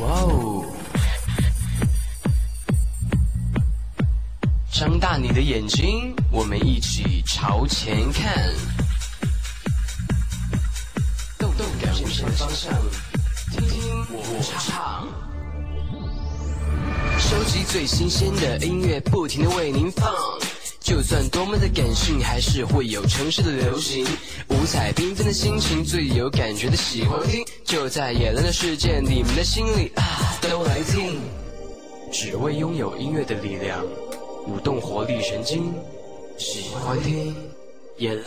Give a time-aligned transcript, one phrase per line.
[0.00, 0.64] 哇哦！
[4.72, 8.52] 张大你的眼睛，我们一起朝前看。
[11.38, 12.72] 动动感视线方向，
[13.52, 15.06] 听听我唱。
[17.20, 20.12] 收集最新鲜的音乐，不停的为您放。
[20.84, 24.04] 就算多么的感性，还是会有城市的流行。
[24.50, 27.42] 五彩缤纷的心情，最有感觉的喜欢听。
[27.64, 31.22] 就在野人的世界，你们的心里啊，都来听。
[32.12, 33.82] 只为拥有音乐的力量，
[34.46, 35.72] 舞动活力神经。
[36.36, 37.34] 喜欢听
[37.96, 38.24] 野人，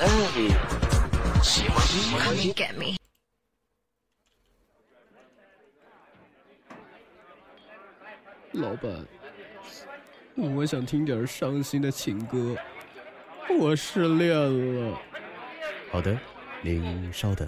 [1.44, 2.98] 喜欢听，喜欢听。
[8.54, 9.17] 老板。
[10.38, 12.56] 我想听点伤心的情歌，
[13.60, 14.30] 我失恋
[14.76, 14.96] 了。
[15.92, 16.16] 好的，
[16.62, 17.48] 您稍等。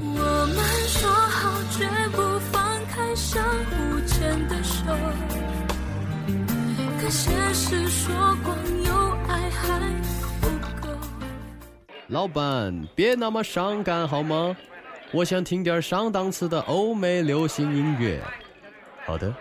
[0.00, 0.56] 我们
[0.88, 4.92] 说好绝不放开相互牵的手，
[7.00, 9.78] 可现实说光有爱还
[10.40, 10.48] 不
[10.84, 10.92] 够。
[12.08, 14.56] 老板，别那么伤感好吗？
[15.12, 18.20] 我想听点上档次的欧美流行音乐。
[19.06, 19.32] 好的，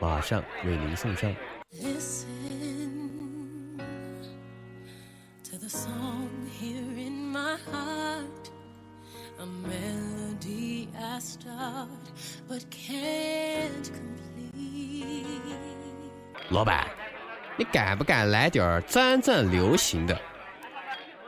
[0.00, 1.32] 马上为您送上。
[1.82, 2.28] Listen
[5.42, 8.50] to the song here in my heart,
[9.40, 11.88] a melody I start
[12.48, 15.26] but can't complete.
[16.50, 16.86] 老板，
[17.58, 20.16] 你敢不敢来点真正流行的？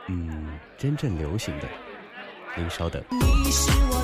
[0.07, 1.67] 嗯，真正流行的，
[2.55, 3.03] 您稍等。
[3.11, 4.01] 你是我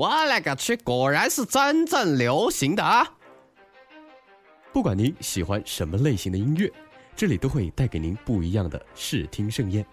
[0.00, 3.06] 我勒个去果然是真正流行的啊！
[4.72, 6.72] 不管您喜欢什么类型的音乐，
[7.14, 9.84] 这里都会带给您不一样的视听盛宴。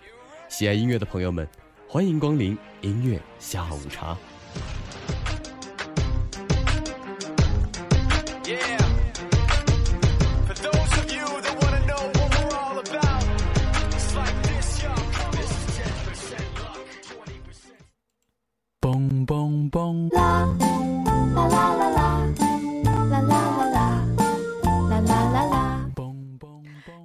[0.47, 1.45] 喜爱音乐的朋友们，
[1.89, 4.17] 欢迎光临音乐下午茶。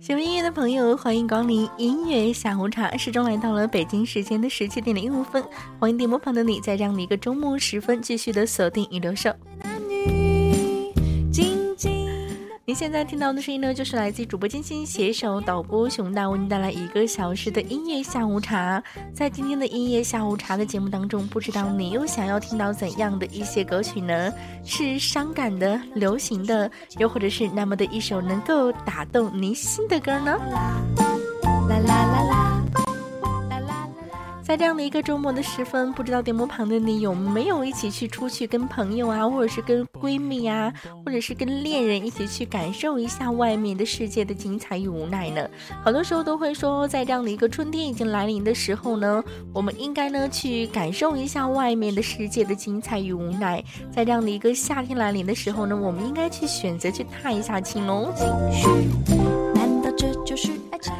[0.00, 2.96] 喜欢音乐的朋友，欢迎光临音乐下午茶。
[2.96, 5.44] 时钟来到了北京时间的十七点零五分，
[5.78, 9.32] 欢迎点播旁的你，在这样的一个周末时分，继续的锁定一留守。
[12.74, 18.82] 现在听到的声音呢，就是来自主播金星携手导播熊大为您带来一个小时的音乐下午茶。
[19.14, 24.32] 在今天的音乐下午茶的节目当中，不知道你又想要听到怎样的一些歌曲呢？
[24.64, 30.38] 是伤感的、流行的，又或者是那么的一首能够打动您心的歌呢？
[31.68, 32.51] 啦啦啦啦啦。
[34.42, 40.72] 在这样的一个周末的时分，不知道电幕旁的你有没有一起去出去跟朋友啊，或者是跟闺蜜啊，
[41.06, 45.48] 或者是跟恋人一起去感受一下外面的世界的精彩与无奈呢？
[45.84, 49.22] 好多时候都会说，在这样的一个春天已经来临的时候呢，
[49.54, 53.62] 我们应该呢去感受一下外面的世界的精彩与无奈。
[53.94, 58.12] 在这样的一个夏天来临的时候呢，我们应该去选择去踏一下青龙。
[59.54, 60.92] 难道这就是爱情？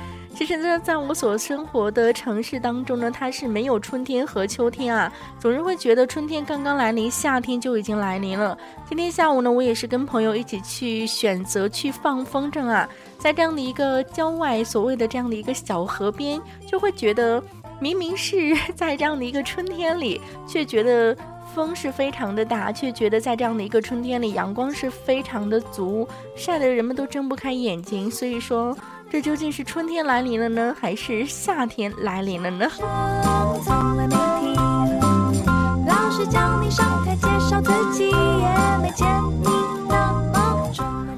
[0.43, 8.59] 其实呢，在我所生活的城市当中呢，它是没有春天和秋天啊，总是会觉得春天刚刚来临，夏天就已经来临了。
[8.89, 12.89] 今天下午呢，我也是跟朋友一起去选择去放风筝啊，
[13.19, 17.41] 在这样的一个郊外，所谓的这样的一个小河边，就会觉得
[17.79, 21.17] 明明是 在这样的一个春天里，却觉得
[21.55, 26.05] 风是非常的大，却觉得在这样的一个春天里，阳光是非常的足，
[26.35, 28.11] 晒得人们都睁不开眼睛。
[28.11, 28.77] 所以说。
[29.13, 32.67] 这究竟是春天来临了呢，还是夏天来临了呢？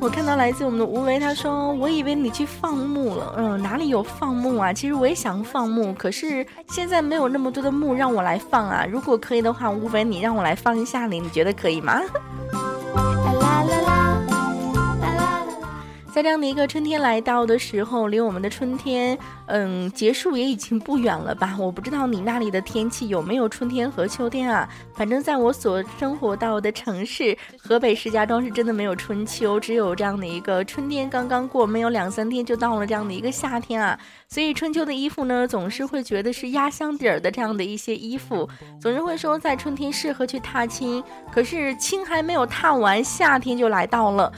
[0.01, 4.73] 我看到来自我们的吴为，他说：“我以为你去放牧了，嗯，哪里有放牧啊？
[4.73, 8.85] 其实我也想放牧，可是现在没有那么多的牧让我来放啊。
[8.91, 12.01] 如果可以的话，吴为你让我来放一下你，你觉得可以吗？”
[16.15, 21.57] 在这样的一个春天来到的时候，离我们的春天，嗯，结束也已经不远了吧？
[21.59, 24.69] 我不知道你那里的天气有没有春天和秋天啊？
[24.95, 33.99] 反正在我所生活到的城市河北石家庄是真的没有春秋，只有这样的一个春天刚刚过，没有两三天就到了这样的一个夏天啊。
[34.29, 38.49] 所以春秋的衣服呢，总是会觉得是压箱底儿的这样的一些衣服，
[38.81, 41.03] 总是会说在春天适合去踏青，
[41.33, 44.33] 可是青还没有踏完，夏天就来到了。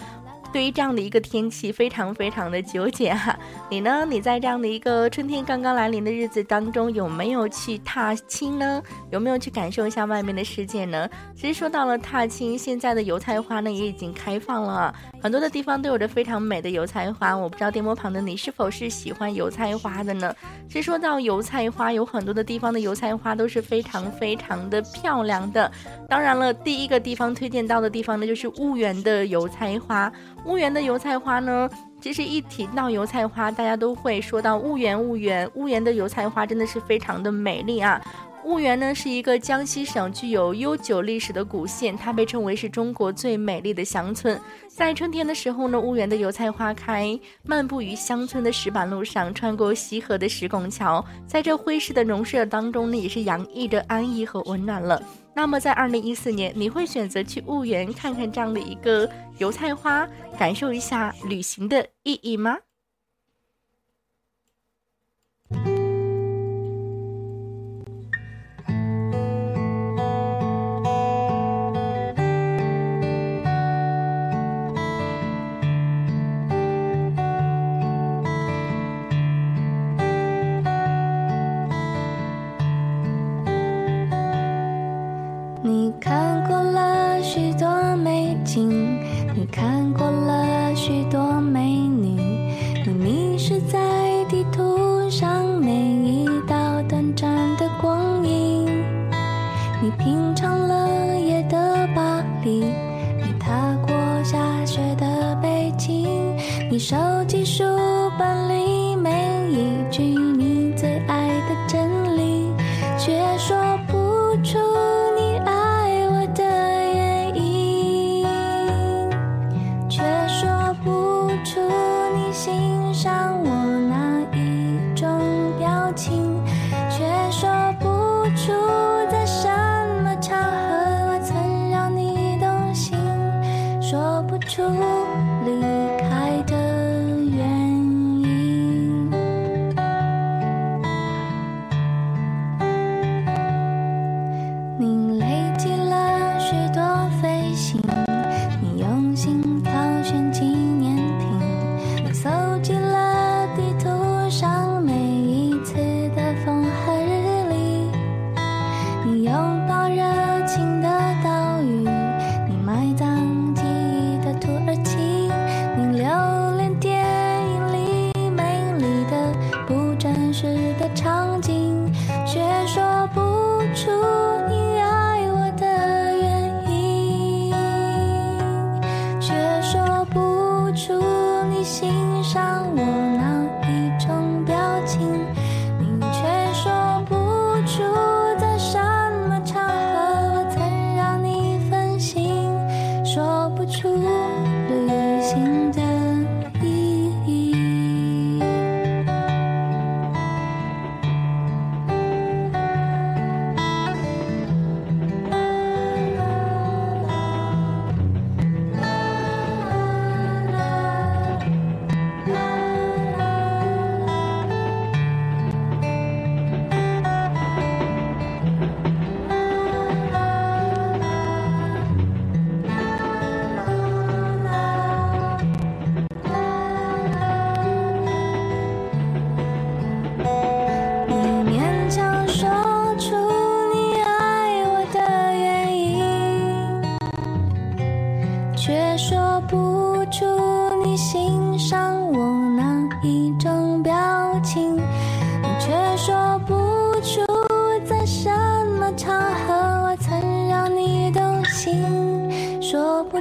[0.57, 3.39] 对于这样的一个天气，非常非常的纠结哈。
[3.69, 4.07] 你呢？
[4.09, 8.83] 你在这样的一个春天刚刚来临的日子当中，有没有去踏青呢？
[9.11, 11.07] 有没有去感受一下外面的世界呢？
[11.35, 17.37] 其实说到了踏青，现在的油菜花呢也已经开放了，很多的地方都有着非常美的油菜花。
[17.37, 20.35] 我不知道电波旁的你是否是喜欢油菜花的呢？
[20.69, 25.71] 其实说到油菜花，有很多的地方的油菜花都是非常非常的漂亮的。
[26.09, 30.13] 当然了，第一个地方推荐到的地方呢，就是婺源的油菜花。
[30.45, 31.69] 婺源的油菜花呢，
[32.01, 34.97] 其实一提到油菜花，大家都会说到婺源。
[34.97, 38.01] 婺源，婺源的油菜花真的是非常的美丽啊！
[38.47, 44.41] 婺源呢是一个江西省具有悠久历史的古县，它被称为是中国最美丽的乡村。
[44.69, 55.03] 在春天的时候呢，婺源的油菜花开，漫步于乡村的石板路上，穿过西河的石拱桥，在这灰色的农舍当中呢，也是洋溢着安逸和温暖了。
[55.35, 60.09] 那么在二零一四年，你会选择去婺源看看这样的一个油菜花，
[60.39, 62.57] 感受一下旅行的意义吗？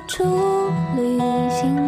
[0.08, 1.18] 出旅
[1.50, 1.85] 行。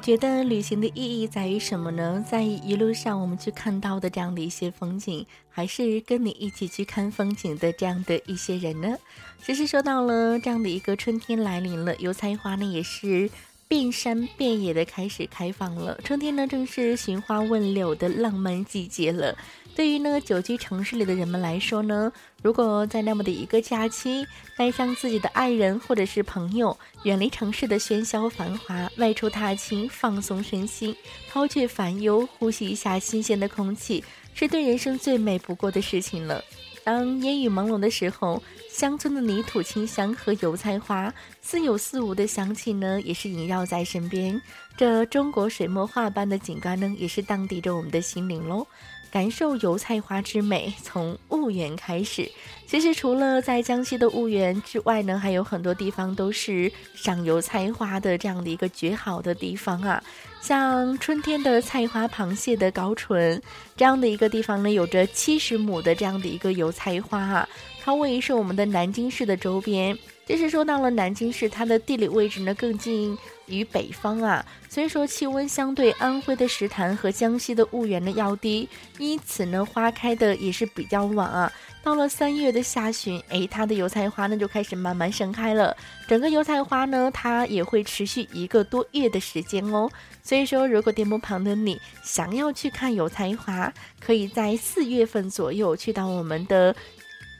[0.00, 2.24] 觉得旅行的意义在于什么呢？
[2.28, 8.96] 在于一路上我们去看到的这样的一些风景，还是跟你一起去看风景的这样的一些人呢？
[9.44, 13.30] 其实说到了这样的一个春天来临了，油菜花呢也是
[13.68, 16.00] 遍山遍野的开始开放了。
[16.02, 19.36] 春天呢正是寻花问柳的浪漫季节了。
[19.80, 30.94] 对于呢久居城市里的人们来说呢，如果在那么的一个假期，带上自己的爱人或者是朋友，远离城市的喧嚣繁华，外出踏青，放松身心，
[31.30, 36.44] 抛却烦忧，呼吸一下新鲜的空气，是对人生最美不过的事情了。
[36.84, 44.40] 当烟雨朦胧的时候，乡村的泥土清香和油菜花似有似无的香气呢，也是萦绕在身边。
[44.76, 48.66] 这中国水墨画般的景观呢，也是荡涤着我们的心灵喽。
[49.10, 52.30] 感受油菜花之美，从婺源开始。
[52.66, 60.02] 其实除了在江西的婺源之外呢，还有很多地方都是赏油菜花的这样的一个绝好的地方啊。
[60.40, 63.42] 像春天的菜花螃蟹的高淳
[63.76, 67.48] 这样的一个地方呢，有着七十亩的这样的一个油菜花啊。
[67.82, 69.98] 它位于是我们的南京市的周边。
[70.30, 78.68] 其实说到了南京市，它的地理位置呢更近于北方啊，所以说气温相对安徽的石潭和江西的婺源呢要低，
[78.98, 81.52] 因此呢花开的也是比较晚啊。
[81.82, 85.76] 到了三月的下旬，哎，它的油菜花呢就开始慢慢盛开了。
[86.06, 89.90] 整个油菜花呢，它也会持续一个多月的时间哦。
[90.22, 96.76] 所以说，如果电幕旁的你想要去看油菜花，可以在四月份左右去到我们的。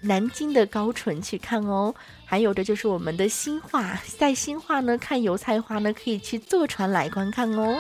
[0.03, 1.95] 南京的高淳去看哦，
[2.31, 7.77] 还有的就是我们的新化，在新化呢看油菜花呢，可以去坐船来观看哦。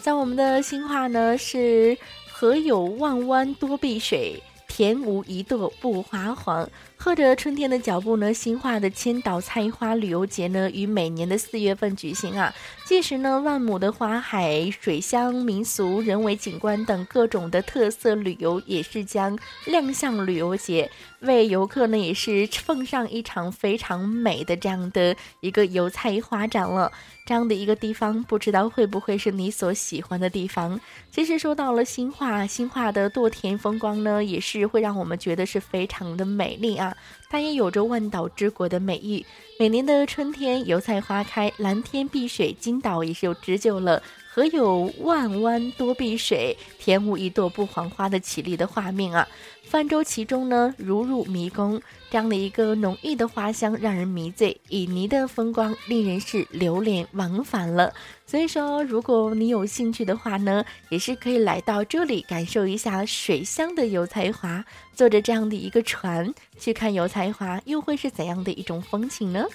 [0.00, 1.94] 在我们的新化呢，是
[2.32, 6.66] 河有万湾多碧水，田无一垛不花黄。
[6.98, 12.52] 和着春天的脚步呢，新化的千岛菜花旅游节呢，于每年的四月份举行啊。
[12.84, 26.90] 届时呢，万亩的花海、水乡民俗、人文景观等各种的特色旅游也是将亮相旅游节，为游客呢也是奉上一场非常美的这样的一个油菜花展了。
[27.24, 30.80] 这样的一个地方，不知道会不会是你所喜欢的地方？
[31.10, 36.85] 其实说到了新化，新化的堕田风光呢，也是会让我们觉得是非常的美丽啊。
[37.30, 39.24] 它也有着万岛之国的美誉。
[39.58, 44.02] 每年的春天，油菜花开，蓝天碧水，金岛也是有持久了
[44.36, 49.26] “何有万湾多碧水，田无一朵不黄花”的绮丽的画面啊。
[49.64, 51.80] 泛舟其中呢，如入迷宫。
[52.10, 57.94] 这样的一个浓郁的花香让人迷醉，旖旎的风光令人是流连忘返了。
[58.26, 64.62] 所以说，如果你有兴趣的话呢，也是可以来到这里感受一下水乡的油菜花，
[64.92, 69.46] 坐着这样的一个船去看油菜花，又会是怎样的一种风情呢？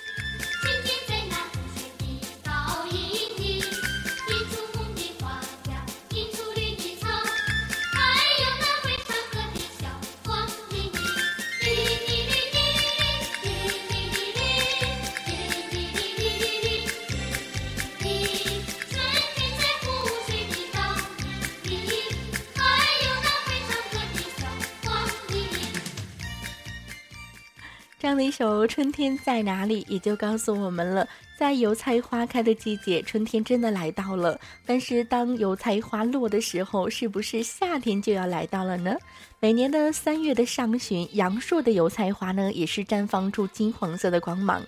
[28.11, 34.37] 样的一首《春天在哪里》也就告诉我们了，在油菜花开的季节，春天真的来到了。
[34.65, 38.93] 但是当油菜花落的时候，是不是夏天就要来到了呢？
[39.39, 44.61] 每年的三月的上旬，杨树的油菜花呢，也是绽放出金黄色的光芒。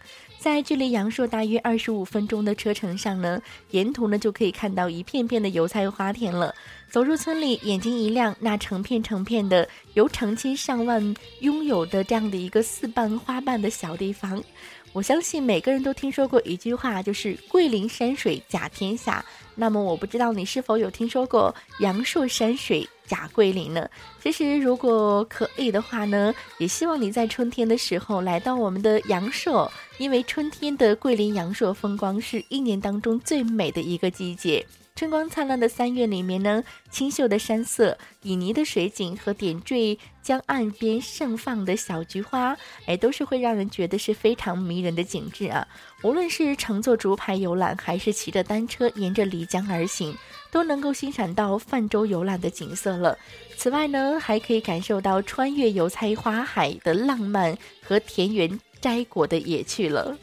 [0.43, 6.53] 在距离阳朔大约二十五分钟的车程上呢，沿途呢就可以看到一片片的油菜花田了。
[6.89, 14.43] 走入村里，眼睛一亮，那成片成片的由成千上万拥有的这样的一个四瓣花瓣的小地方，
[14.91, 19.23] 我相信每个人都听说过一句话，就是“桂林山水甲天下”。
[19.55, 23.87] 那么，我不知道你是否有听说过“阳朔山水甲桂林”呢？
[24.21, 34.65] 其实，如果可以的话呢，也希望你在春天的时候来到我们的阳朔，因为春天的桂林阳朔风光是一年当中最美的一个季节。
[34.95, 45.67] 春光灿烂的三月里面呢，清秀的山色、旖旎的水景和点缀江岸边盛放的小菊花，哎，都是会让人觉得是非常迷人的景致啊。
[46.03, 50.15] 无论是乘坐竹排游览，还是骑着单车沿着漓江而行，
[50.51, 53.17] 都能够欣赏到泛舟游览的景色了。
[53.57, 60.15] 此外呢，还可以感受到穿越油菜花海的浪漫和田园摘果的野趣了。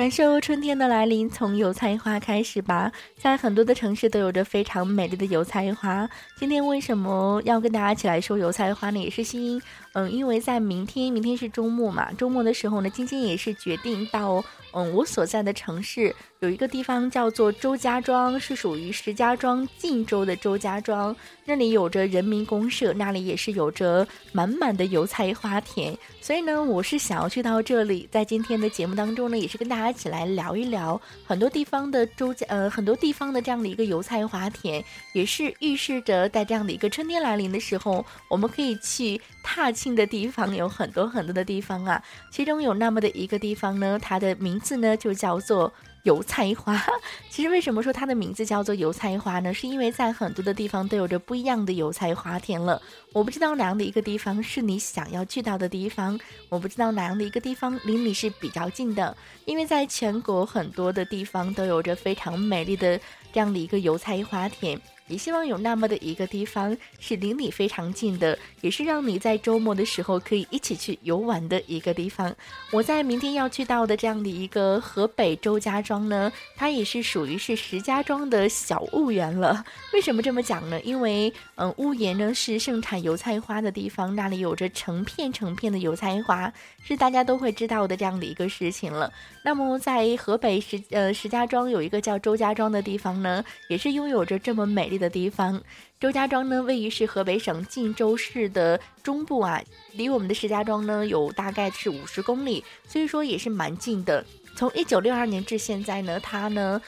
[0.00, 2.90] 感受春天的来临，从油菜花开始吧。
[3.22, 6.08] 在很多的城市都有着非常美丽的油菜花。
[6.36, 8.98] 今天为什么要跟大家一起来说油菜花呢？
[8.98, 9.60] 也是因，
[9.92, 14.42] 嗯，因为在明天，明天是周末嘛，周末的时候呢，晶晶也是决定到。
[14.72, 21.14] 嗯，我所在的城市有一个地方叫做周家庄，是属于石家庄晋州的周家庄。
[21.44, 25.92] 那里有着人民公社，那里也是有着满满的油菜花田。
[26.20, 42.00] 所以呢，我是想要去到这里，在今天的节目当中呢，也是跟大家一起来聊一聊很多地方的周家，呃，很多地地方的这样的一个油菜花田，也是预示着在这样的一个春天来临的时候，我们可以去踏青的地方有很多很多的地方啊。
[42.30, 44.60] 其中有那么的一个地方呢，它的名。
[44.60, 46.80] 字呢就叫做油菜花。
[47.28, 49.52] 其实为什么说它的名字叫做油菜花呢？
[49.52, 52.80] 是因为在很多的地方都有着不一样的油菜花田了。
[53.12, 59.16] 我不知道哪样的一个地方是你想要去到的地方，我不知道哪样的一个地方离你是比较近的。
[59.44, 62.98] 因为在全国很多的地方都有着非常美丽的
[63.32, 64.80] 这样的一个油菜花田。
[65.10, 72.32] 也希望有那么的一个地方是离你非常近的，也是让你在周末的时候可以一起去游玩的一个地方。
[72.70, 79.64] 我在明天要去到的这样的一个河北周家庄呢，它也是属于是石家庄的小婺源了。
[79.92, 80.80] 为什么这么讲呢？
[80.82, 86.52] 因为嗯，婺源呢是盛产油菜花的地方，那里有着成片成片的油菜花，
[86.84, 89.12] 是大家都会知道的这样的一个事情了。
[89.42, 94.99] 那么在河北石呃石家庄有一个叫周家庄的地方呢，也是拥有着这么美丽。
[95.00, 95.60] 的地方，
[95.98, 99.60] 周家庄呢，位于是河北省晋州市的中部啊，
[99.94, 104.24] 离我们的石家庄呢有大概是五十公里，所以说也是蛮近的。
[104.54, 106.80] 从一九六二年至现在呢，它呢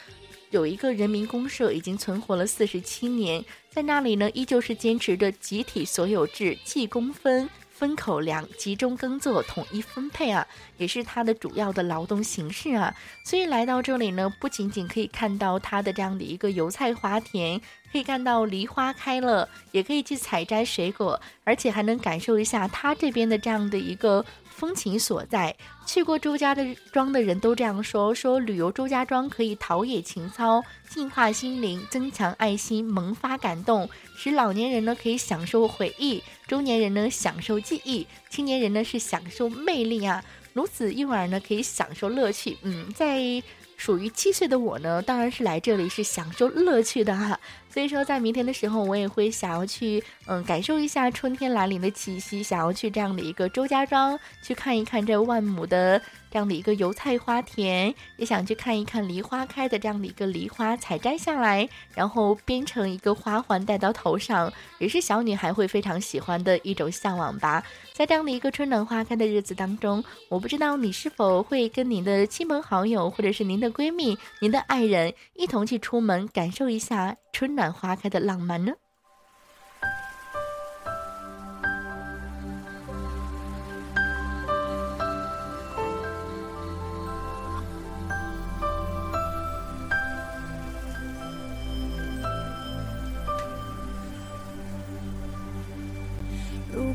[0.51, 7.49] 有一个人民公社，已经存活了四十七年，在那里呢依旧是坚持着集体所有制，计工分。
[7.73, 12.95] 分口粮，集中耕作，统一分配啊，也是它的主要的劳动形式啊。
[13.25, 17.59] 所以来到这里呢，不仅仅可以看到它的这样的一个油菜花田，
[17.91, 24.23] 可以看到梨花开了，也可以去采摘水果，而且还能感受一下它这边的这样的一个。
[24.55, 25.55] 风情所在，
[25.85, 42.57] 去过周家的庄的人都这样说：说旅游周家庄可以陶冶情操、净化心灵、增强爱心、萌发感动，使老年人呢可以享受回忆，中年人呢享受记忆，青年人呢是享受魅力啊，如此幼儿呢可以享受乐趣。
[42.61, 43.41] 嗯，在。
[43.77, 47.39] 属于七岁的我呢，当然是来这里是享受乐趣的哈。
[47.69, 67.63] 所以说，在明天的时候，我也会想要去，嗯，感受一下春天来临的气息，想要去这样的一个周家庄去看一看这万亩的这样的一个油菜花田，也想去看一看梨花开的这样的一个梨花，采摘下来，然后编成一个花环戴到头上，也是小女孩会非常喜欢的一种向往吧。
[67.93, 78.73] 在这样的一个春暖花开的日子当中，我不知道你是否会跟您的亲朋好友，或者是您的闺蜜、您的爱人一同去出门，感受一下春暖花开的浪漫呢？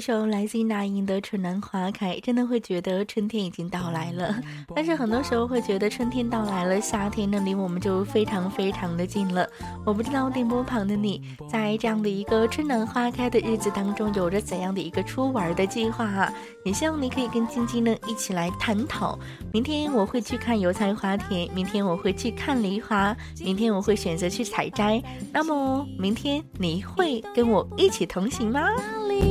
[0.00, 4.34] 一首来自于那英的《春暖花开》，真的会觉得春天已经到来了。
[4.74, 9.46] 但是很多时候会觉得春天到来了，夏天呢离我们就非常非常的近了。
[9.84, 16.32] 我不知道电波旁的你，在这样的一个春暖花开的日子当中，有着怎样的一个出玩的计划啊？
[16.64, 19.18] 也希望你可以跟晶晶呢一起来探讨。
[19.52, 25.02] 明天我会去看油菜花田，明天我会去看梨花，明天我会选择去采摘。
[25.30, 28.66] 那么明天你会跟我一起同行吗？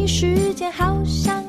[0.08, 1.44] 时间好像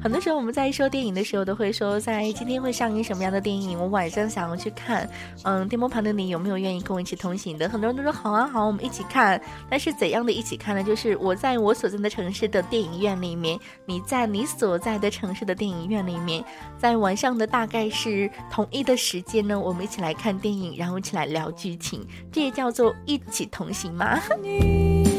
[0.00, 5.10] 很多时候我们在说电影的时候，都会说在今天会上映什么样的电影，我晚上想要去看。
[5.42, 7.68] 嗯，电波旁的你有没有愿意跟我一起同行的？
[7.68, 9.40] 很多人都说好啊好，我们一起看。
[9.68, 10.84] 但是怎样的一起看呢？
[10.84, 16.44] 就是我在我所在的城市的电影院里面，你在你所在的城市的电影院里面，
[16.78, 24.20] 在晚上的大概是同一的时间呢，我们一起来看电影，然后一起来聊剧情，这也叫做一起同行吗？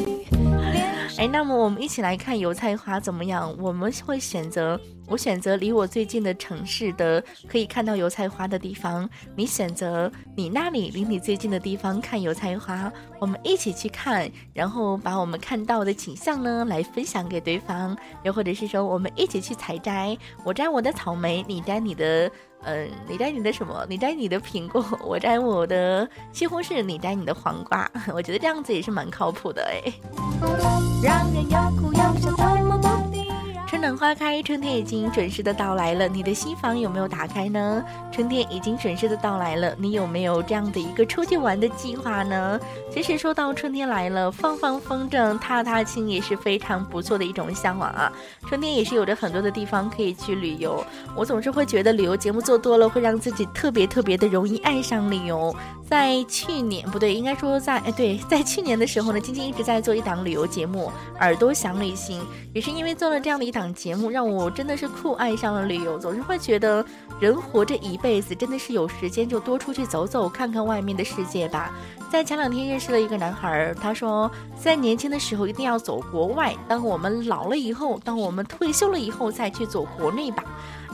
[1.17, 3.54] 哎，那么我们一起来看油菜花怎么样？
[3.60, 22.32] 我们会选择，我选择离我最近的城市的可以看到油菜花的地方，你选择你那里离你最近的地方看油菜花，我们一起去看，然后把我们看到的景象呢来分享给对方，又或者是说我们一起去采摘，我摘我的草莓，你摘你的。
[22.63, 23.86] 嗯，你摘你的什么？
[23.89, 27.89] 你摘你的苹果， 我摘我的西红柿，你摘你的黄瓜。
[28.13, 29.93] 我觉得这样子也是蛮靠谱的哎。
[31.02, 32.99] 让人又哭又笑，怎么？
[33.80, 36.06] 春暖花开，春天已经准时的到来了。
[36.06, 37.82] 你的心房有没有打开呢？
[38.12, 42.60] 春天已经准时的到来了，你有没有这样的一个出去玩的计划呢？
[42.92, 48.12] 其实说到春天来了，放放风筝、踏踏青也是非常不错的一种向往啊。
[48.50, 50.86] 春天也是有着很多的地方可以去旅游。
[51.15, 55.56] 我总是会觉得旅游节目做多了，会让自己特别特别的容易爱上旅游。
[55.89, 62.22] 在去年不对，应该说在哎对，在去年的时候呢，晶晶一直在做一档旅游节目《耳朵想旅行》，
[62.54, 65.97] 也是因为做了这样的一档节目，让我真的是酷爱上了旅游。
[65.97, 66.84] 总是会觉得
[67.19, 71.71] 人活着一辈子，真的是有时间就多出去走走，看看外面的世界吧。
[72.12, 74.29] 在前两天认识了一个男孩，他说
[74.60, 80.43] 在年轻的时候一定要走国外，当我们老了以后，当我们退休了以后再去走国内吧。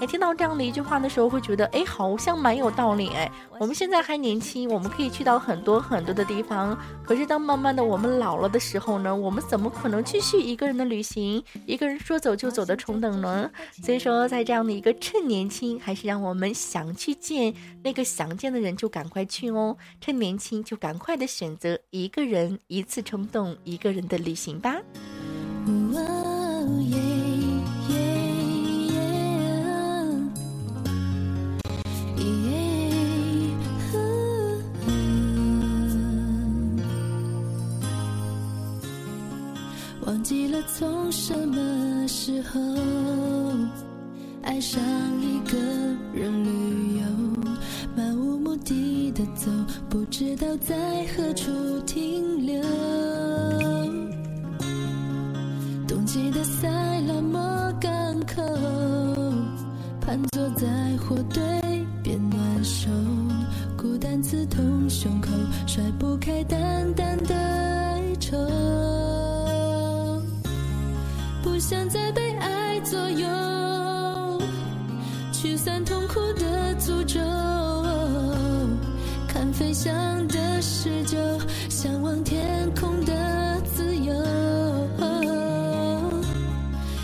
[0.02, 3.32] 哎，听到这样的一句话的时候，会觉得哎，好像蛮有道理哎。
[3.58, 6.78] 我们现在还年轻，我们可以去到很多很多的地方。
[7.06, 13.50] 可是当慢慢的我们老了的时候呢，我们怎么可能继续一个人的旅行，一个人说走就走的冲动呢？
[13.82, 19.78] 所以说，在这样的一个趁年轻，还是让我们想去见那个想见的人就赶快去哦。
[20.02, 24.76] 趁年轻就赶快的选择一个人一次冲动一个人的旅行吧。
[40.68, 42.60] 从什么时候
[44.42, 44.82] 爱上
[45.22, 45.58] 一个
[46.14, 47.06] 人旅游，
[47.96, 49.50] 漫无目的的走，
[49.90, 50.76] 不知道在
[51.16, 51.52] 何处
[51.86, 52.62] 停留。
[55.88, 56.68] 冬季的塞
[57.02, 57.40] 拉莫
[57.80, 58.44] 港口，
[60.02, 61.42] 盘坐在火堆
[62.04, 62.90] 边暖手，
[63.78, 65.30] 孤单刺痛胸口，
[65.66, 68.36] 甩不开淡淡的哀愁。
[71.56, 74.42] 不想再被爱左右，
[75.32, 77.18] 驱散痛苦的诅咒。
[79.26, 79.94] 看飞翔
[80.28, 81.16] 的石臼，
[81.70, 84.14] 向往天空的自由。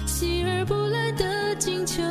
[0.06, 2.04] 喜而不来的金秋，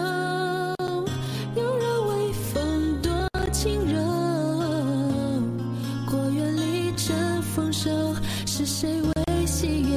[1.54, 3.12] 犹如微风多
[3.52, 4.00] 轻柔。
[6.10, 7.90] 果园里正丰收，
[8.46, 9.89] 是谁为细雨？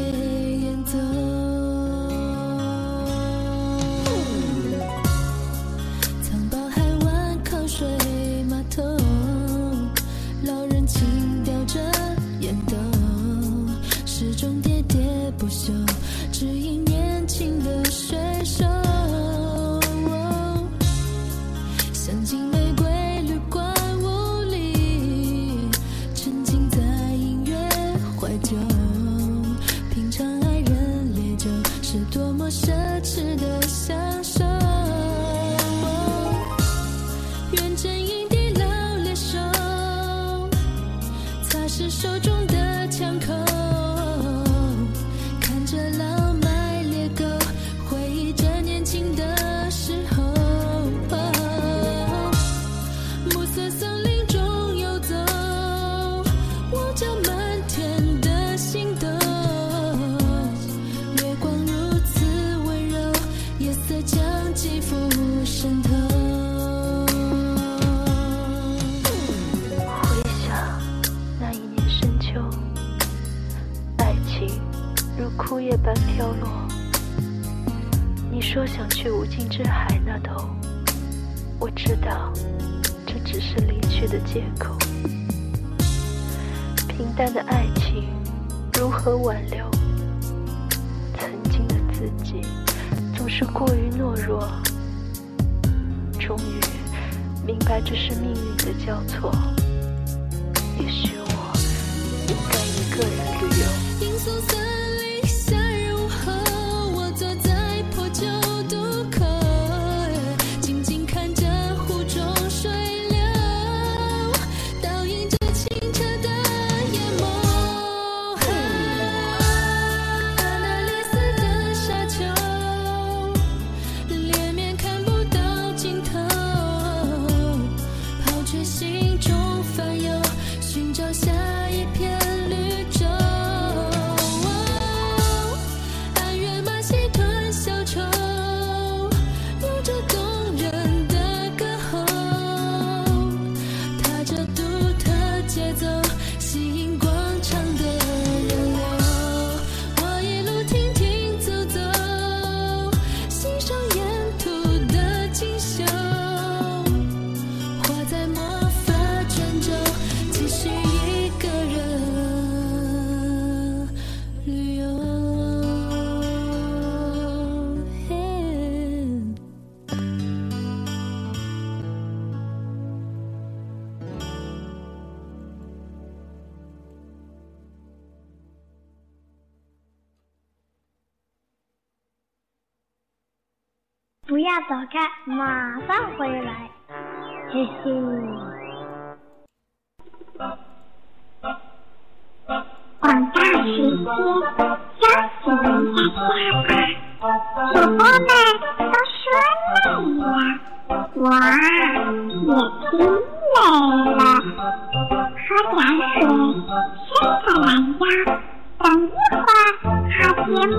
[207.23, 208.39] 快来呀
[208.79, 209.63] 等一会儿
[210.11, 210.75] 好节目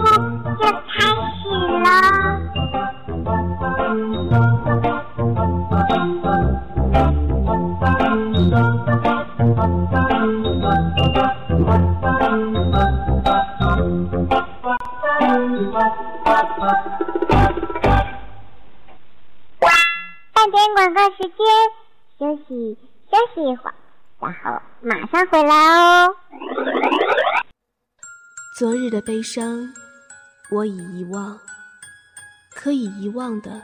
[0.61, 0.93] 就开
[1.41, 1.43] 始
[1.79, 1.87] 了
[20.35, 21.33] 半点广告时间
[22.19, 22.77] 休息
[23.11, 23.75] 休息一会儿
[24.25, 25.94] 然后马上回来哦。
[29.25, 29.73] 伤，
[30.51, 31.41] 我已遗忘，
[32.55, 33.63] 可以遗忘的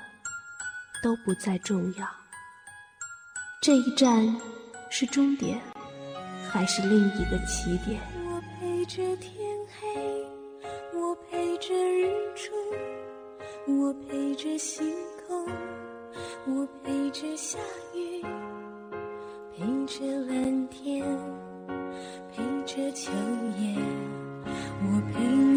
[1.03, 2.09] 都不再重要。
[3.61, 4.27] 这一站
[4.89, 5.61] 是终点，
[6.49, 8.01] 还是另一个起点？
[8.25, 9.31] 我陪着天
[9.79, 10.27] 黑，
[10.95, 12.55] 我陪着日出，
[13.67, 14.97] 我陪着星
[15.29, 15.47] 空，
[16.47, 17.59] 我陪着下
[17.95, 18.23] 雨，
[19.55, 21.05] 陪着蓝天，
[22.33, 23.13] 陪着秋
[23.59, 23.77] 叶，
[24.83, 25.50] 我陪。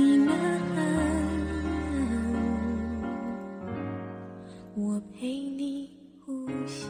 [4.76, 5.88] 我陪你
[6.26, 6.88] 呼吸。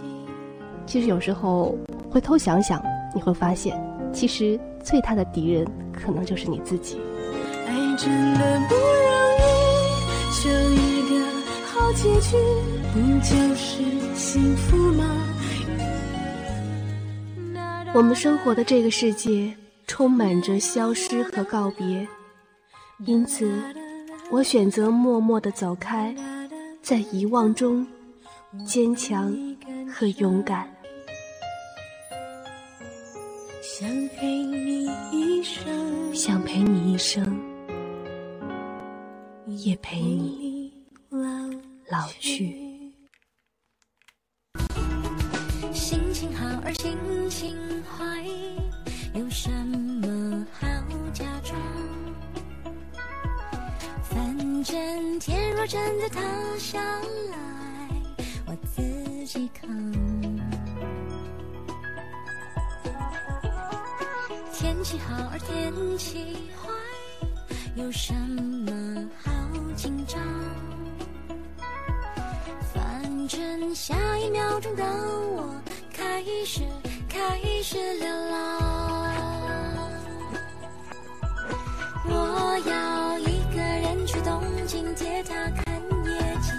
[0.85, 1.77] 其实有时候
[2.09, 2.81] 回头想想，
[3.13, 3.77] 你会发现，
[4.13, 6.97] 其实最大的敌人可能就是你自己。
[7.67, 8.83] 爱真的不容
[9.37, 9.43] 易，
[10.31, 11.25] 求一个
[11.65, 12.37] 好结局，
[12.93, 13.83] 不就是
[14.15, 15.03] 幸福吗？
[17.93, 19.53] 我们生活的这个世界
[19.87, 22.07] 充满着消失和告别，
[23.05, 23.51] 因此，
[24.31, 26.15] 我选择默默的走开。
[26.83, 27.87] 在遗忘中
[28.65, 29.33] 坚强
[29.89, 30.69] 和勇敢。
[33.61, 37.41] 想陪你一生，想陪你一生，
[39.47, 40.73] 也陪你
[41.89, 42.53] 老去。
[45.73, 46.97] 心情好而心
[47.29, 48.25] 情坏，
[49.13, 49.77] 有什么
[54.63, 56.21] 反正天若真的塌
[56.57, 57.37] 下来，
[58.45, 58.81] 我自
[59.25, 59.69] 己扛。
[64.53, 66.69] 天气好而天气坏，
[67.75, 69.29] 有什么好
[69.75, 70.17] 紧张？
[72.73, 76.61] 反正下一秒钟的我开始
[77.09, 78.61] 开始流浪。
[82.05, 83.32] 我要一
[84.95, 85.65] 铁塔看
[86.05, 86.53] 夜景，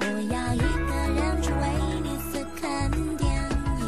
[0.00, 1.62] 我要一个人去威
[2.02, 3.86] 尼斯看电影，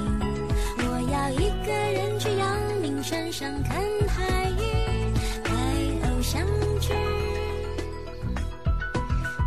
[0.78, 5.50] 我要一个人去阳明山上看海鱼，拍
[6.09, 6.44] 偶像
[6.80, 6.92] 剧。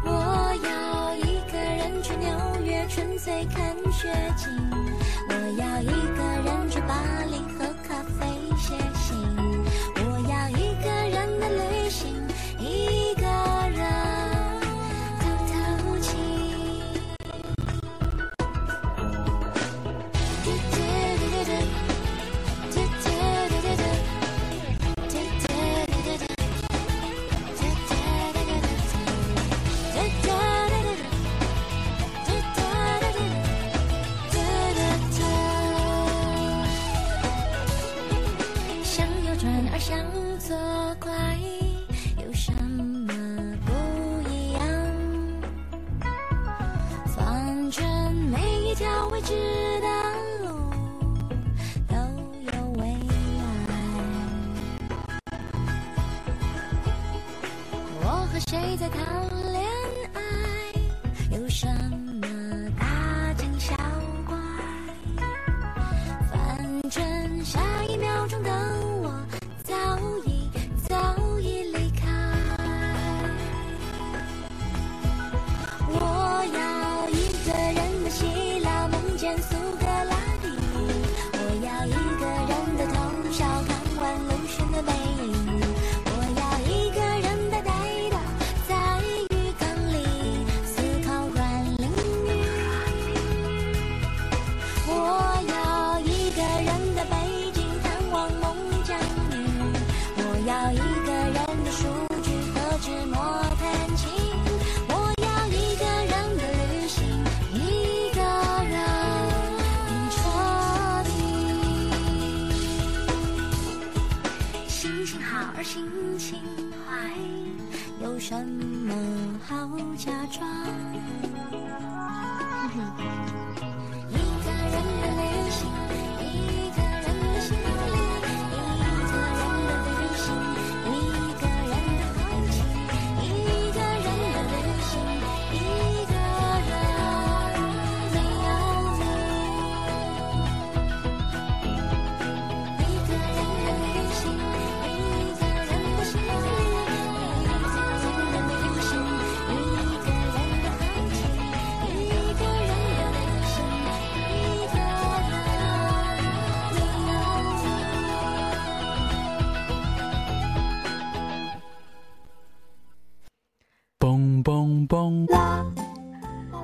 [0.06, 0.10] 我
[0.64, 2.30] 要一个人去纽
[2.64, 4.08] 约纯粹看雪
[4.38, 4.48] 景，
[49.14, 49.63] 未知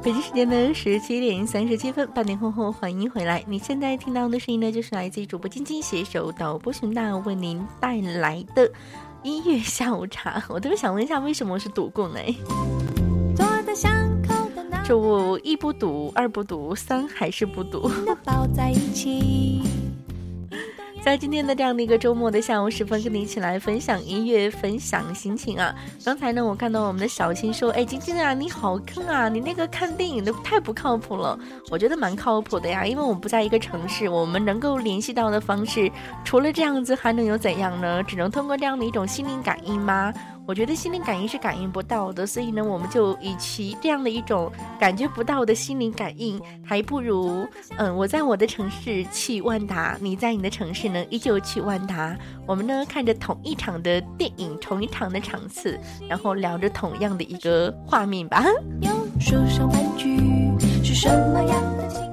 [0.09, 3.43] 北京时间的十七点三十七分，半点过后欢迎回来。
[3.45, 8.71] 你现在听到的声音呢，就是来自于主播晶晶携手导播熊大为您带来的
[9.21, 10.43] 音乐下午茶。
[10.49, 12.19] 我特别想问一下，为什么是赌棍呢？
[13.35, 13.91] 坐在巷
[14.23, 17.87] 口的那这我一不赌，二不赌，三还是不赌。
[18.25, 19.61] 抱在一起。
[21.01, 25.73] 在今天的这样的一个周末的下午时分，跟你一起来分享音乐，分享心情啊。
[26.03, 31.39] 刚才呢，我看到我们的小新说：“哎，晶晶啊，你好坑啊，你那个看电影的太不靠谱了。”
[31.71, 35.89] 我觉得蛮靠谱的呀，因为我们不在一个城市，我们能够联系到的方式，
[36.25, 38.03] 除了这样子还能有怎样呢？
[38.03, 40.13] 只能通过这样的一种心灵感应吗？
[40.49, 47.47] 我觉得心灵感应是感应不到的，所以呢，我们就与其这样的一种感觉不到的心灵感应，还不如，
[47.77, 58.43] 嗯，我在我的城市去万达，你在你的城市呢依旧去万达，我们呢看着同一场的电影，同一场的场次，然后聊着同样的一个画面吧。
[59.19, 60.17] 说上玩具
[60.83, 62.08] 是什么样的情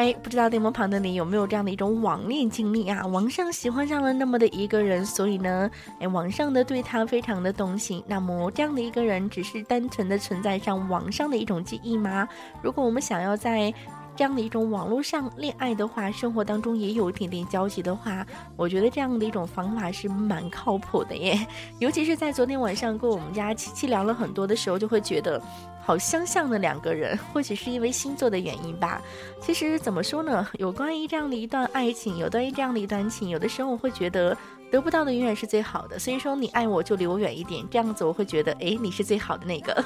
[0.00, 3.06] 哎，不知道电波旁的你有没有这样的一种网恋经历啊？
[3.06, 8.02] 网上喜欢上了那么的一个人，所以呢，哎，网上的对他非常的动心。
[8.06, 12.26] 那么这样的一个人，只是单纯的存在上网上的一种记忆吗？
[12.62, 13.74] 如果我们想要在
[14.20, 21.40] 这样的一种网络上恋爱的话，生活当中也有一点点交集的话，我觉得这样的一种方法是蛮靠谱的耶。
[21.80, 25.40] 尤其是在昨天晚上跟我们家七七聊了很多的时候，就会觉得。
[25.82, 29.02] 好相像的两个人，或许是因为星座的原因吧。
[29.40, 30.46] 其实怎么说呢？
[30.58, 34.36] 有关于这样的一段爱情，有关于这样的一段情，有的时候我会觉得
[34.70, 35.98] 得不到的永远是最好的。
[35.98, 39.84] 所以说，你爱我就离我远一点，这样子我会觉得，哎，你是最好的那个。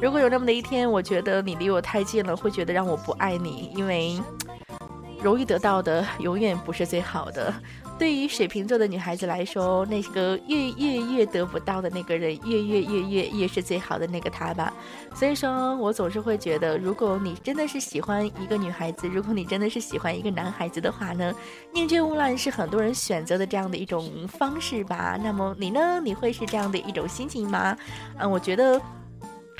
[0.00, 4.20] 如果有那么的一天，我觉得你离我太近了，会觉得让我不爱你，因为
[5.22, 7.52] 容易得到的永远不是最好的。
[7.98, 14.72] 对于水瓶座的女孩子来说，那个越越越得不到的那个人，越越越越越是最好的那个他吧。
[15.14, 21.34] 所以说我总是会觉得，如果你真的是喜欢一个女孩子，如果你真的是喜欢一个男孩子的话呢，
[21.74, 25.18] 宁缺毋滥是很多人选择的这样的一种方式吧。
[25.22, 26.00] 那么你呢？
[26.04, 27.76] 你会是这样的一种心情吗？
[28.18, 28.80] 嗯，我觉得。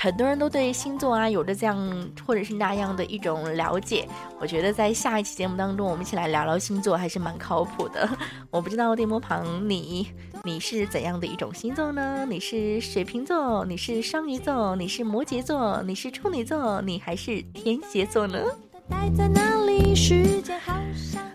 [0.01, 4.07] 很多人都对星座啊有着这样或者是那样的一种了解，
[4.39, 8.09] 我觉得在下一期节目当中，我们一起来聊聊星座还是蛮靠谱的。
[8.49, 10.09] 我不知道电波旁你
[10.45, 12.25] 你是怎样的一种星座呢？
[12.29, 18.39] 你是水瓶座，你是双鱼座，你是摩羯座，你是处女座，你还是天蝎座呢？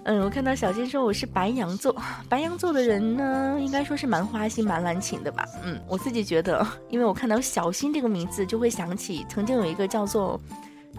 [0.07, 1.96] 嗯，我看到小新说我是白羊座，
[2.28, 5.46] 白羊座的人呢，应该说是蛮花心、蛮滥情的吧。
[5.62, 10.38] 嗯，我自己觉得，因为我看到小新这个名字，就会想起曾经有一个叫做，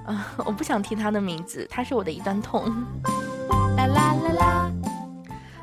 [0.06, 2.74] 啊，我不想提他的名字，他是我的一段痛。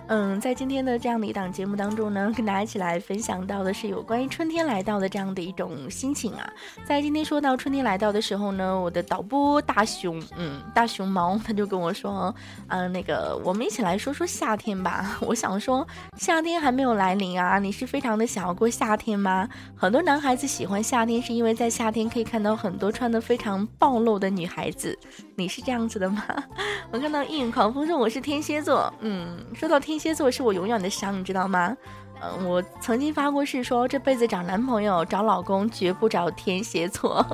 [0.09, 6.53] 嗯，在今天的这样的一档节目当中呢，跟大家一起来分享到的是有关于春天来到的这样的一种心情啊。
[6.85, 12.35] 在今天说到春天来到的时候呢，我的导播大熊，嗯，大熊猫他就跟我说，
[12.67, 15.19] 嗯，那个我们一起来说说夏天吧。
[15.23, 15.87] 我想说，
[16.19, 19.49] 夏天还没有来临啊，你是非常的想要过夏天吗？
[19.77, 24.99] 很多男孩子喜欢夏天，是因为在夏天可以看到很多穿的非常暴露的女孩子。
[25.37, 26.23] 你是这样子的吗？
[26.93, 29.93] 我看到一眼狂风说我是天蝎座，嗯，说到天。
[30.03, 31.77] 蝎座是我永远的伤，你知道吗？
[32.21, 37.25] 嗯，我曾经发过誓说这辈子找男朋友、找老公绝不找天蝎座。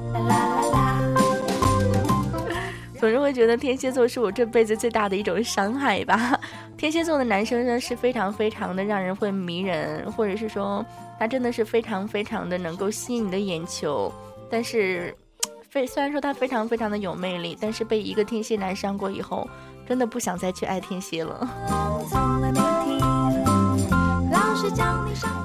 [3.00, 6.38] 总是会觉得天蝎座是我这辈子最大的一种伤害吧。
[6.76, 10.84] 天蝎座的男生呢是非常非常的让人会迷人，或者是说
[11.18, 14.12] 他真的是非常非常的能够吸引你的眼球。
[14.50, 15.16] 但是，
[15.70, 19.48] 非虽然说他非常非常的有魅力，但是被一个天蝎男伤过以后。
[19.88, 21.48] 真的不想再去爱天蝎了。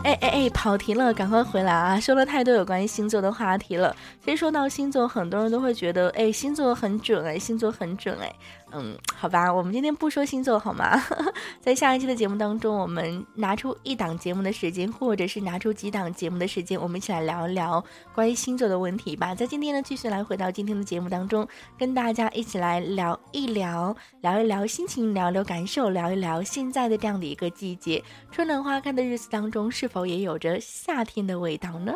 [0.03, 1.97] 哎哎哎，跑题了，赶快回来啊！
[1.97, 3.95] 说了太多有关于星座的话题了。
[4.23, 8.35] 其实说到星座，很多人都会觉得，哎，星座很准哎，星座很准哎。
[8.75, 10.99] 嗯，好吧，我们今天不说星座好吗？
[11.61, 17.83] 在下一期的节目当中，我们拿出一档节目的时间，或者是拿出几档节目的时间，我们一起来聊一聊
[18.15, 19.35] 关于星座的问题吧。
[19.35, 21.47] 在今天呢，继续来回到今天的节目当中，
[21.77, 31.93] 跟大家一起来聊一聊，聊一聊心情，聊聊感受，聊一聊现在的这样的一个季节，春暖花开的日子当中，是否也有着夏天的味道呢？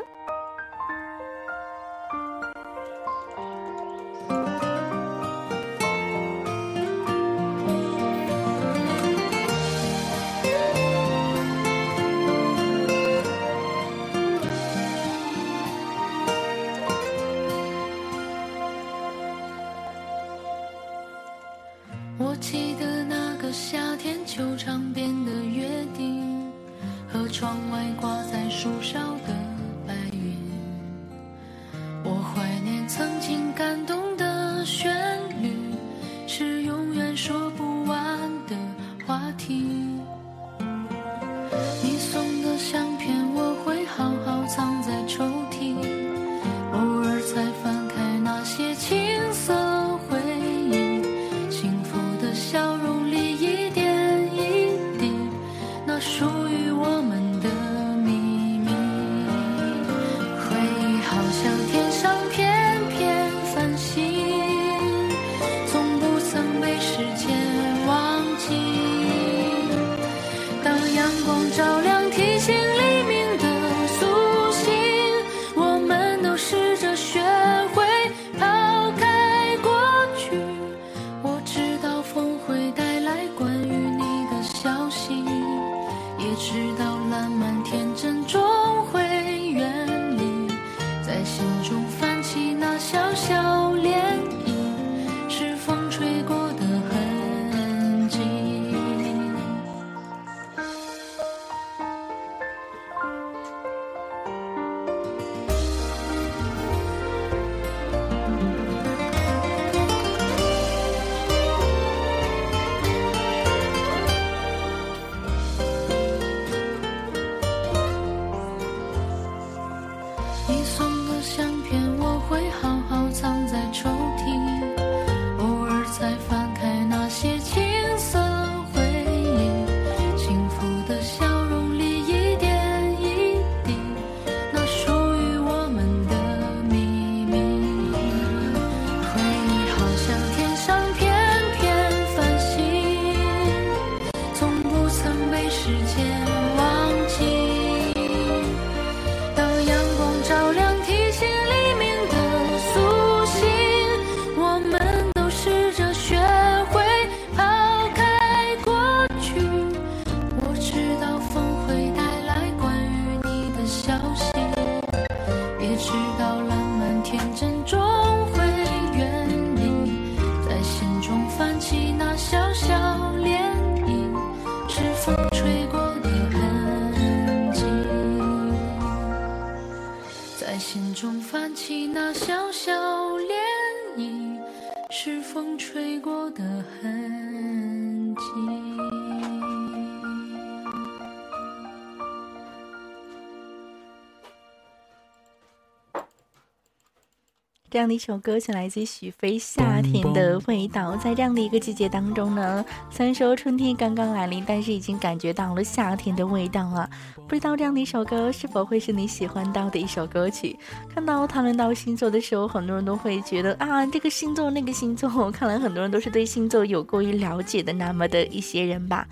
[197.78, 200.96] 这样的一首歌曲来自许飞《夏天的味道》。
[201.00, 206.90] 在这样的一个季节当中呢，虽然说春天刚刚来临，但是已经感觉到了夏天的味道了！
[207.28, 210.58] 不知道这样的一首歌是否会是你喜欢到的一首歌曲？
[210.92, 219.08] 看到谈论到星座的时候，很多人都会觉得啊，这个星座那个星座，看来很多人都是对星座有过于了解的那么的一些人吧。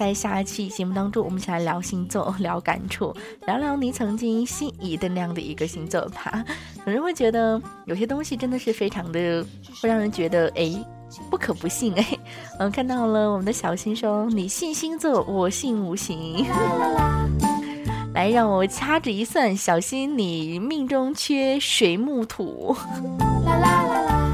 [0.00, 3.14] 在下一期节目当中，我们一起来聊星座，聊感触，
[3.46, 6.42] 聊聊你曾经心仪的那样的一个星座吧。
[6.86, 9.44] 有人会觉得有些东西真的是非常的，
[9.82, 10.82] 会让人觉得哎，
[11.28, 12.18] 不可不信哎。
[12.58, 16.46] 嗯，看到了我们的小新说，你信星座，我信五行。
[18.14, 22.74] 来，让我掐指一算，小新你命中缺水木土。
[23.44, 24.29] 啦啦啦啦。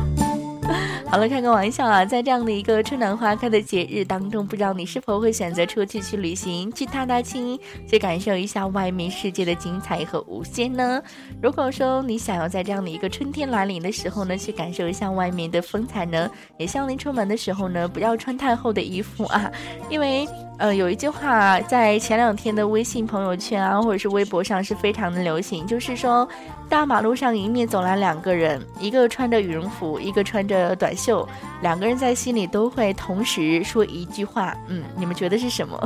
[1.09, 2.05] 好了，开个玩笑啊！
[2.05, 11.01] 在这样的一个春暖花开的节日当中，不知道你是否会选择出去去旅行，去踏踏青，去感受一下外面世界的精彩和无限呢？
[11.41, 16.29] 如果说你想要在这样的一个春天来临的时候呢，去感受一下外面的风采呢，
[16.59, 19.51] 也希望您出门的时候呢，不要穿太厚的衣服啊，
[19.89, 20.29] 因为
[20.59, 26.29] 呃，有一句话在前两天的微信朋友圈啊，或者是微博上是非常的流行，就是说。
[26.69, 31.27] 大马路上迎面走来两个人，一个穿着羽绒服，一个穿着短袖，
[31.62, 35.79] 两个人在心里都会同时说一句话，嗯，你们觉得是什么？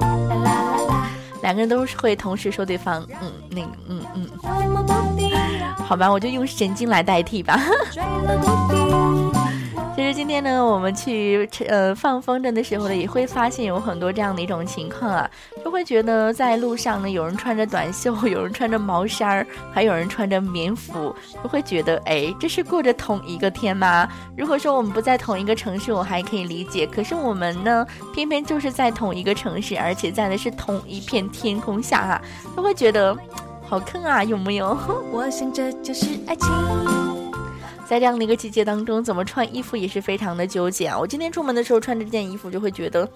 [1.42, 4.28] 两个人都会同时说对方，嗯，那个，嗯嗯，
[5.84, 7.58] 好吧，我就用神经来代替吧。
[9.96, 15.28] 其实今天呢，我们去呃放风筝的时候呢，也会发现有很多这样的一种情况啊，
[15.64, 24.06] 就会觉得在路上呢，有人穿着短袖，有人穿着毛衫儿，还有人穿着棉服，就会觉得哎，这是过着同一个天吗？
[24.36, 32.22] 如果说我们不在同一个城市，我还可以理解，可是我们呢，偏偏就是在同一个城市，而且在的是同一片天空下啊，
[32.54, 33.16] 就会觉得
[33.66, 34.76] 好坑啊，有没有？
[35.10, 37.15] 我想这就是爱情。
[37.88, 40.98] 在这样的一个季节当中，怎么穿衣服也是非常的纠结啊！
[40.98, 43.08] 我今天出门的时候穿这件衣服，就会觉得。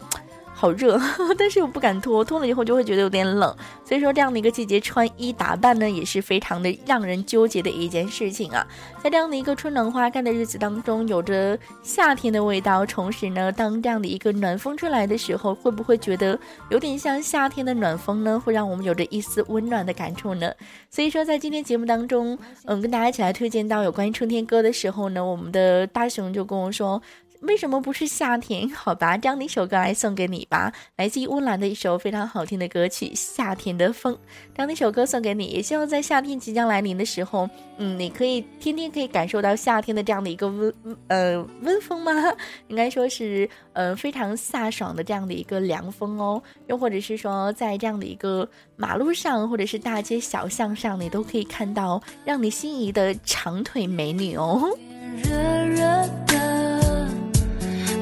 [0.61, 1.01] 好热，
[1.39, 3.57] 但是又不敢脱，脱了以后就会觉得有点冷。
[3.83, 8.67] 所以说这样的一个季节穿衣打扮呢，也是非常的让人纠结的一件事情啊。
[9.03, 16.39] 在这样的一个春暖花开的日子当中，有着夏天的味道，同时呢，当这样的一个暖风吹来的时候，会不会觉得
[16.69, 18.39] 有点像夏天的暖风呢？
[18.39, 20.53] 会让我们有着一丝温暖的感触呢？
[20.91, 27.01] 所以说，在今天节目当中，嗯，跟大家一起来推荐到有关于春天歌的时候呢，我们的大熊就跟我说。
[27.41, 28.69] 为什么不是夏天？
[28.71, 34.15] 好吧，这样的一首歌来送给你吧，来自于温岚的一首非常好听的歌曲《夏天的风》。
[34.55, 40.75] 这样一首歌送给你，也希望在夏天即将来临的时候，嗯，你可以天天可以感受到夏天的这样的一个温
[41.09, 42.13] 呃温风吗？
[42.69, 46.43] 应该说是呃非常飒爽的这样的一个凉风哦。
[46.67, 54.77] 又或者是说，在这样的一个马路上或者是大街小巷上，你都可以看到让你心仪的长腿美女哦。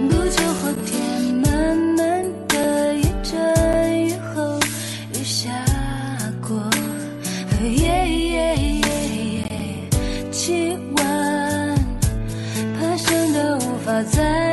[0.07, 0.95] 不久后天
[1.35, 3.35] 闷闷的一阵
[4.07, 4.61] 雨后
[5.13, 5.51] 雨下
[6.41, 6.71] 过，
[10.31, 10.97] 气温
[12.79, 14.48] 爬升到无法再，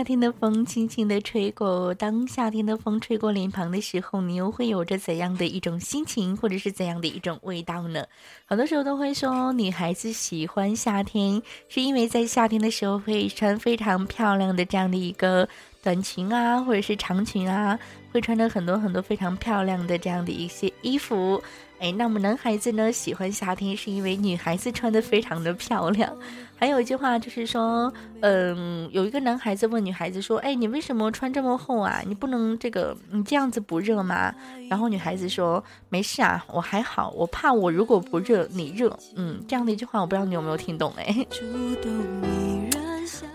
[0.00, 8.06] 夏天的风轻轻的吹过，当夏天的风吹过脸庞的时候，你又会有着怎样的一种心情，或者是怎样的一种味道呢？
[8.46, 15.46] 很多时候都会说，女孩子喜欢夏天，是因为在夏天的时候会穿非常漂亮的这样的一个
[15.82, 17.78] 短裙啊，或者是长裙啊，
[18.12, 21.42] 会穿着很多很多非常漂亮的这样的一些衣服。
[21.78, 26.14] 哎，那么男孩子呢喜欢夏天，是因为女孩子穿的非常的漂亮。
[26.58, 32.02] 还有一句话就是说，嗯，有一个男孩子问女孩子说：“哎，你为什么穿这么厚啊？
[32.06, 34.34] 你不能这个，你这样子不热吗？”
[34.68, 41.26] 然后女孩子说：“没事啊，我还好，我怕我如果不热，你热。”嗯，这样的一句话，我不知道你有没有听懂哎。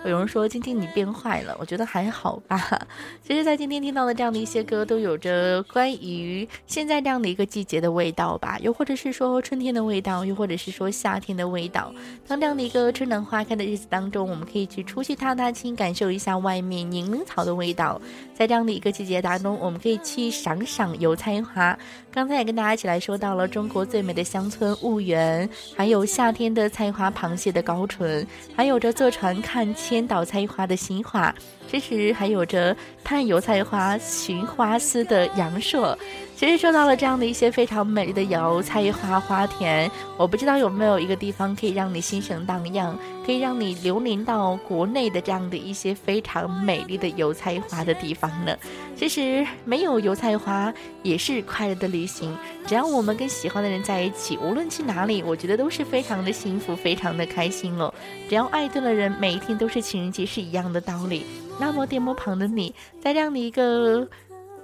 [0.06, 2.88] 有人说今天你变坏了，我觉得还好吧。
[3.22, 11.94] 其实，在今天听到的这样的一些歌，都有着关于现在这样的一个季节的味道吧，又或者是说春天的味道，又或者是说夏天的味道。
[12.28, 18.00] 当这样的一个春暖花开的日子当中，我们可以去出去踏踏青，感受一下外面柠檬草的味道。
[18.34, 21.78] 在这样的一个季节当中，我们可以去赏赏油菜花。
[22.12, 31.34] 刚才也跟大家一起来说到了中国最美的乡村婺源，还有夏天的菜花螃蟹的高淳，还有着坐船看千岛菜花的新花，
[31.68, 35.98] 这时还有着探油菜花寻花丝的阳朔。
[36.36, 42.94] 其实说到了这样的一些非常美丽的油菜花花田，我不知道有没有一个地方可以让你心神荡漾，
[43.26, 48.54] 可以让你流连到国内的这样的一些非常美丽的油菜花的地方呢？
[48.98, 50.74] 其实没有油菜花
[51.04, 57.94] 也是快乐的旅行，只要我们跟喜欢的人在一起，无论去哪里，我觉得都是非常的幸福，非常的开心哦。
[58.28, 61.26] 只要爱对了人，每一天都是情人节，是一样的道理。
[61.58, 64.06] 那么电波旁的你，在这样的一个。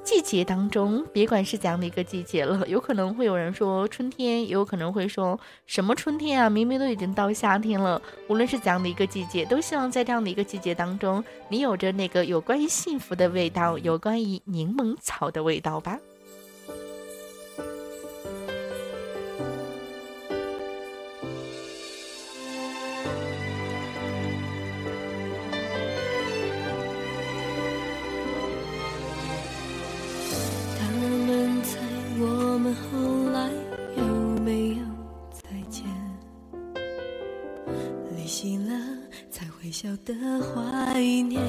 [0.04, 8.02] 季节当中，别管是怎样的一个季节了， 有可能会有人说春天，也有可能会说什么春天啊，明明都已经到夏天了。
[8.28, 15.98] 无论是怎样的一个季节，都希望在这样的一个季节当中，你有着那个有关于幸福的味道，有关于柠檬草的味道吧。
[39.72, 40.14] 才会晓得
[40.44, 41.42] 怀念。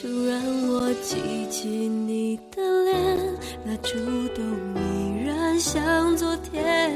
[0.00, 1.16] 突然我记
[1.50, 3.18] 起你的脸，
[3.64, 3.98] 那触
[4.34, 4.44] 动
[4.76, 6.92] 依然像昨天。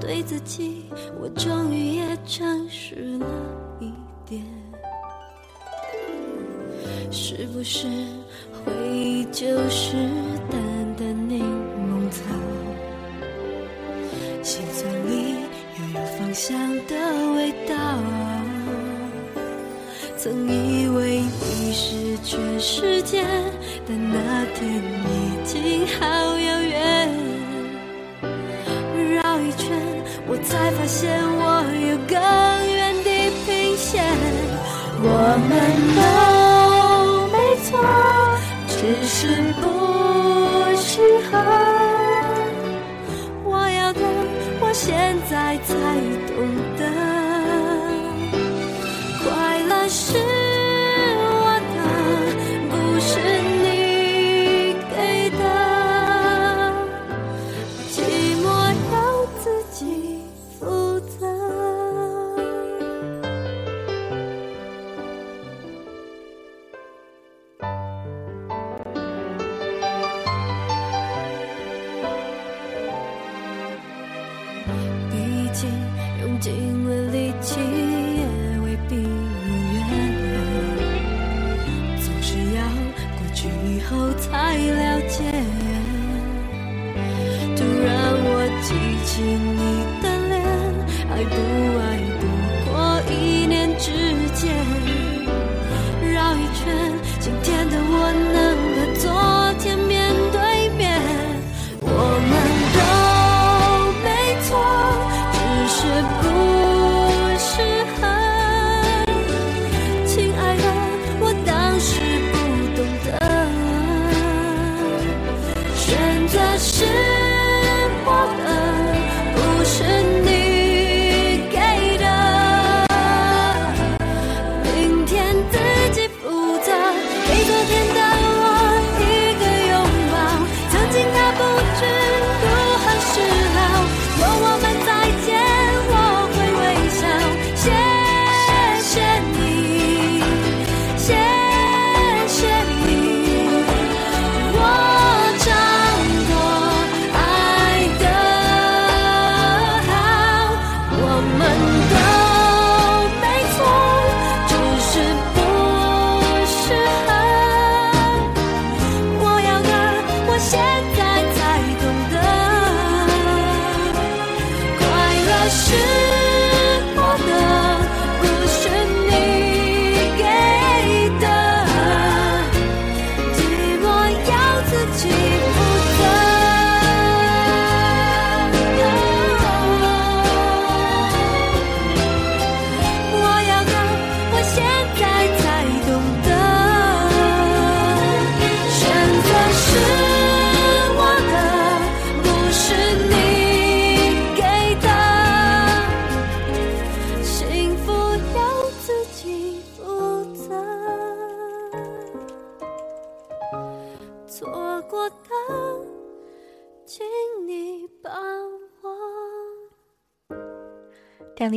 [0.00, 0.86] 对自己，
[1.20, 3.26] 我终于也诚实了
[3.80, 3.92] 一
[4.28, 4.42] 点。
[7.10, 7.86] 是不是
[8.52, 9.92] 回忆就是
[10.50, 11.44] 淡淡柠
[11.78, 12.24] 檬草？
[14.42, 14.90] 心酸
[16.28, 16.94] 芳香的
[17.36, 17.74] 味道。
[20.18, 23.24] 曾以为你是全世界，
[23.86, 25.08] 但那天已
[25.46, 27.08] 经好遥远。
[29.14, 29.74] 绕一圈，
[30.26, 32.20] 我才发现我有更
[32.76, 34.04] 远地平线。
[35.00, 35.06] 我
[35.48, 35.50] 们
[35.96, 37.72] 都没错，
[38.68, 38.76] 只
[39.06, 39.16] 是
[39.62, 41.00] 不适
[41.30, 41.77] 合。
[45.64, 45.74] 才
[46.28, 46.67] 懂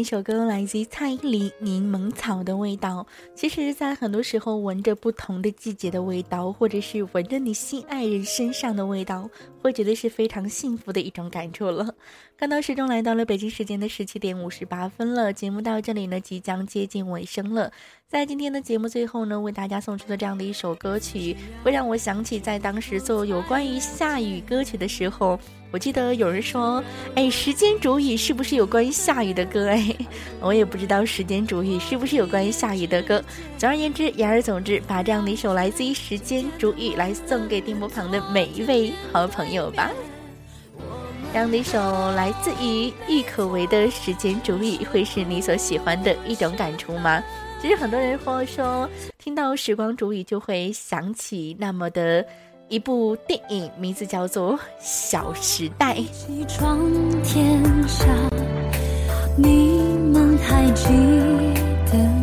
[0.01, 3.05] 一首歌来自于蔡依林《柠檬草的味道》。
[3.35, 9.29] 其实，在很多时候，闻着不同的季节的味道，或者是闻着你心爱人身上的味道，
[9.61, 11.93] 会觉得是非常幸福的一种感触了。
[12.35, 17.71] 看到时钟来到了北京时间的十七点五十八分了，节目到这里呢，即将接近尾声了。
[18.07, 25.39] 在今天的节目最后呢，为大家送出的这样的一首歌曲，会让我想起在当时做有关于下雨歌曲的时候，
[25.71, 26.83] 我记得有人说
[27.15, 29.95] ：“哎，时间煮雨是不是有关于下雨的歌？” 哎，
[30.41, 33.23] 我也不知道时间煮雨是不是有关于下雨的歌。
[33.57, 39.89] 总而言之，言而总之，把这样的一首来自于时间煮雨来送给电波旁的每一位好朋友吧。
[41.31, 41.79] 这样的一首
[42.11, 47.23] 来自于郁可唯的《时间煮雨》，会是你所喜欢的一种感触吗？
[47.61, 52.25] 其实很多人会说，听到《时光煮雨》就会想起那么的
[52.71, 55.95] 一部电影，名字叫做《小时代》。
[56.09, 56.79] 起床
[57.21, 58.05] 天下，
[59.35, 59.81] 你
[60.13, 60.85] 们还记
[61.91, 62.20] 得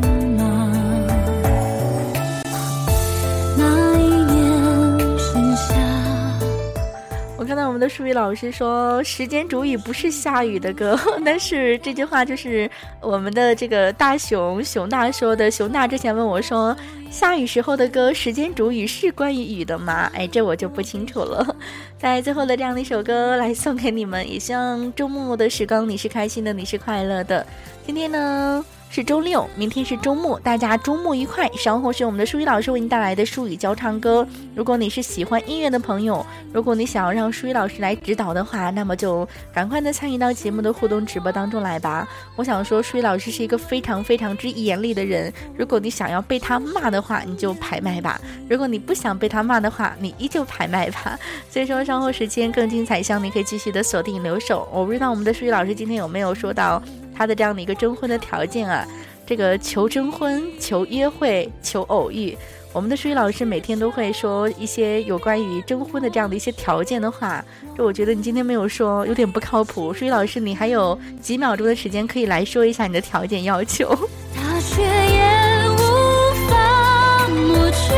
[7.48, 12.70] 我看到我们的淑宇老师说，《时间煮雨》不是下雨的歌， 但是这句话就是
[13.00, 15.50] 我们的这个大熊熊大说的。
[15.50, 16.76] 熊大之前问我说，
[17.10, 20.10] 下雨时候的歌《时间煮雨》是关于雨的吗？
[20.14, 21.56] 哎，这我就不清楚了。
[21.96, 27.46] 在最后的这样的一首歌来送给你们，也希望周末的时光你是开心的，你是快乐的。
[27.86, 28.62] 今天呢？
[28.90, 31.48] 是周六，明天是周末，大家周末愉快。
[31.52, 34.26] 稍后是我们的舒宇老师为您带来的舒语教唱歌。
[34.56, 36.24] 如果你是喜欢音乐的朋友，
[36.54, 42.08] 如果你想要让舒宇老师来指导的话，那么就赶快的参与到节目的互动直播当中来吧。
[42.34, 48.18] 我想说，舒宇老师是一个非常非常之严厉的人，如果你想要被他骂的话，你就排麦吧；
[48.48, 51.18] 如果你不想被他骂的话，你依旧排麦吧。
[51.50, 54.66] 所以说，稍后时间更精彩希望，你可以继续的锁定留守。
[54.72, 56.82] 我不知道我们的舒宇老师今天有没有说到。
[57.18, 58.86] 他的这样的一个征婚的条件啊
[59.26, 62.38] 这个求征婚求约会求偶遇
[62.72, 67.44] 我们的数学老师每天都会说一些有关于征婚的这样的一些条件的话
[67.76, 73.88] 就我觉得你今天没有说有点不靠谱数学老师你还有几秒钟的时间可以来说一下你的条件要求。
[74.36, 77.94] 大雪也无法抹去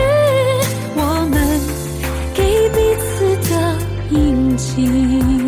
[0.97, 1.61] 我们
[2.35, 3.77] 给彼此的
[4.11, 5.30] 印记